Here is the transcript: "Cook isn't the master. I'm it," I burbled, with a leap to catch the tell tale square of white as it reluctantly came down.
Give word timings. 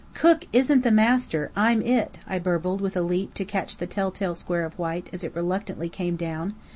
"Cook 0.15 0.47
isn't 0.51 0.81
the 0.81 0.89
master. 0.89 1.51
I'm 1.55 1.83
it," 1.83 2.17
I 2.27 2.39
burbled, 2.39 2.81
with 2.81 2.97
a 2.97 3.03
leap 3.03 3.35
to 3.35 3.45
catch 3.45 3.77
the 3.77 3.85
tell 3.85 4.09
tale 4.09 4.33
square 4.33 4.65
of 4.65 4.79
white 4.79 5.07
as 5.13 5.23
it 5.23 5.35
reluctantly 5.35 5.89
came 5.89 6.15
down. 6.15 6.55